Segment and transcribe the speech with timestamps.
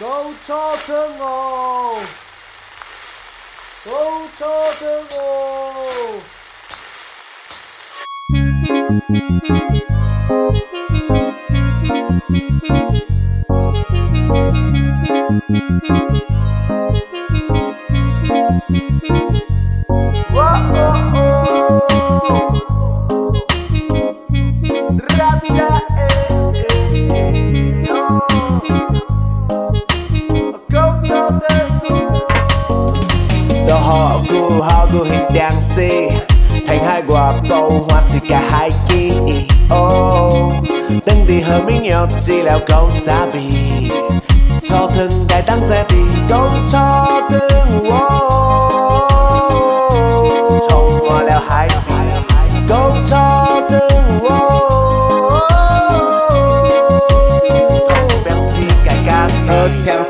[0.00, 2.02] 搞错的我，
[3.84, 6.20] 搞错的我。
[35.64, 35.92] MC
[36.66, 39.10] Thành hai quả bầu hoa xì cả hai kỳ
[39.78, 40.52] oh,
[41.06, 43.40] Đừng đi hờ mình nhau chỉ leo câu ta bị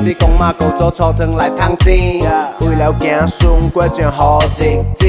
[0.07, 2.19] 是公妈故做粗糖来烫钱，
[2.61, 5.05] 为了行顺过阵好日子，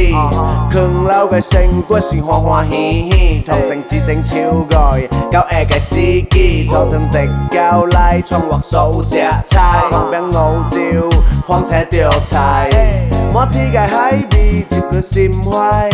[0.73, 4.99] 藏老的生活是欢欢喜喜，同城之整超过
[5.31, 5.97] 到下个司
[6.31, 12.67] 纪，初糖直交拉创或数只猜，红兵奥招，风吹着彩，
[13.35, 15.91] 满天的海味入你心怀，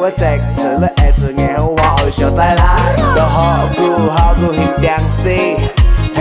[0.00, 5.71] 我这次勒下次硬好话去相在拉，多好过好过一惊喜。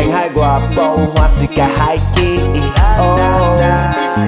[0.02, 2.40] thành hai quả bầu hoa xì cả hai kỳ
[3.02, 3.62] oh,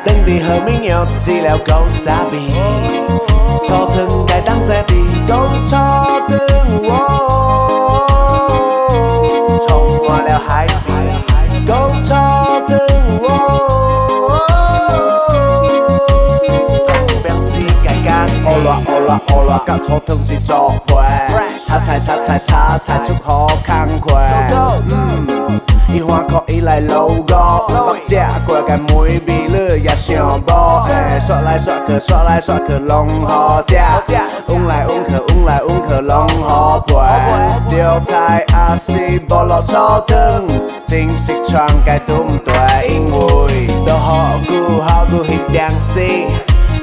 [0.05, 2.37] Tình thì hợp mình nhau chỉ leo câu giá bì
[3.69, 6.83] Cho thương cái tăng xe thì câu cho thương
[9.69, 11.33] Trong hoa leo hai bì
[11.67, 13.17] Câu cho thương
[17.23, 20.69] Béo xì cả gan Ô loa ô loa ô loa Cả cho thương xì cho
[20.93, 21.09] quê
[21.67, 24.42] Thả chạy thả chạy thả chạy chúc khó khăn quê
[28.67, 32.41] cái mũi bị lừa và dạ xiao bò ê sợ lại sợ cờ sợ lại
[32.41, 33.99] sợ cờ lòng hò cha
[34.47, 37.35] ung lại ung cờ ung lại ung cờ lòng hò quẻ
[37.71, 40.47] điều tai a si bò lọ cho tương
[40.87, 45.71] chính xích choang cái tung tuệ in ngồi đồ họ gu họ gu hít đang
[45.79, 46.25] si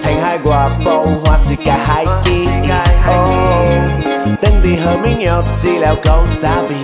[0.05, 2.47] thành hai quả bầu hoa si cả hai kỳ
[4.43, 6.77] Đừng đi hờ mình nhọc chỉ là câu trả vì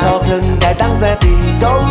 [0.00, 1.28] Cho thân cái tăng ra thì
[1.60, 1.82] câu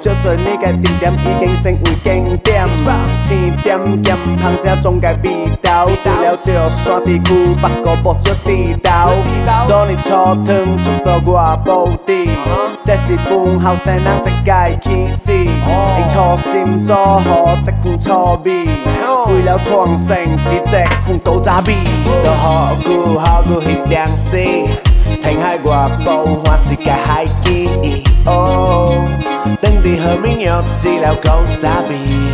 [0.00, 2.60] 这多你个甜点已经成为经典。
[3.20, 5.86] 青点点，香姐总在味道。
[5.86, 9.10] 了着山地区，八卦步足地道。
[9.66, 10.46] 昨日初汤
[10.82, 12.30] 煮到外埔地，
[12.82, 15.46] 这是本后生人一家起始。
[16.08, 18.10] 初心做好再份粗
[18.44, 18.64] 味，
[19.28, 21.74] 为了传承，只在控豆渣味。
[22.24, 24.66] 大河谷，大河谷，咸淡水。
[25.22, 28.02] 天海外埔，还是个海基。
[29.62, 31.30] 等地和民谣，几两狗
[31.60, 32.29] 杂病。